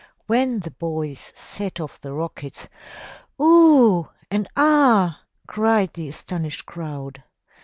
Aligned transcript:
When 0.25 0.61
the 0.61 0.71
boys 0.71 1.31
set 1.35 1.79
off 1.79 2.01
the 2.01 2.11
rockets, 2.11 2.67
"Oh 3.37 4.11
and 4.31 4.47
Ah!'' 4.57 5.21
cried 5.45 5.93
the 5.93 6.07
astonished 6.09 6.65
crowd. 6.65 7.21